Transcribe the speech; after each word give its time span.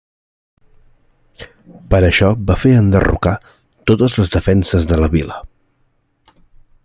Per 1.91 1.99
això 2.07 2.31
va 2.51 2.57
fer 2.63 2.71
enderrocar 2.79 3.35
totes 3.91 4.19
les 4.21 4.35
defenses 4.37 4.91
de 4.93 4.99
la 5.05 5.11
vila. 5.19 5.41